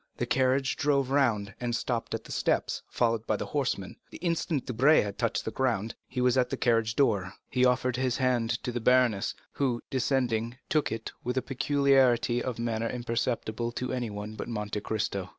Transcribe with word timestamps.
The 0.17 0.25
carriage 0.25 0.77
drove 0.77 1.11
round, 1.11 1.53
and 1.59 1.75
stopped 1.75 2.15
at 2.15 2.23
the 2.23 2.31
steps, 2.31 2.81
followed 2.89 3.27
by 3.27 3.35
the 3.37 3.45
horsemen. 3.45 3.97
The 4.09 4.17
instant 4.17 4.65
Debray 4.65 5.01
had 5.01 5.19
touched 5.19 5.45
the 5.45 5.51
ground, 5.51 5.93
he 6.07 6.21
was 6.21 6.39
at 6.39 6.49
the 6.49 6.57
carriage 6.57 6.95
door. 6.95 7.35
He 7.51 7.65
offered 7.65 7.97
his 7.97 8.17
hand 8.17 8.49
to 8.63 8.71
the 8.71 8.79
baroness, 8.81 9.35
who, 9.51 9.83
descending, 9.91 10.57
took 10.69 10.91
it 10.91 11.11
with 11.23 11.37
a 11.37 11.43
peculiarity 11.43 12.41
of 12.41 12.57
manner 12.57 12.89
imperceptible 12.89 13.71
to 13.73 13.93
everyone 13.93 14.33
but 14.33 14.47
Monte 14.47 14.81
Cristo. 14.81 15.29